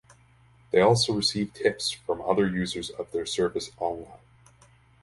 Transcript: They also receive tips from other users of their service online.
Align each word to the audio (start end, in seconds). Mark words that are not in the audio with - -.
They 0.71 0.81
also 0.81 1.13
receive 1.13 1.53
tips 1.53 1.91
from 1.91 2.23
other 2.23 2.47
users 2.47 2.89
of 2.89 3.11
their 3.11 3.27
service 3.27 3.69
online. 3.77 4.17